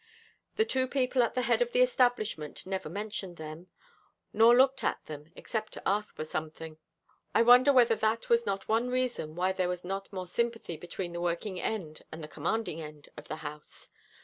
[0.55, 3.67] The two people at the head of the establishment never mentioned them,
[4.33, 6.79] nor looked at them, except to ask for something.
[7.35, 11.13] I wonder whether that was not one reason why there was not more sympathy between
[11.13, 13.89] the working end and the commanding end of the house.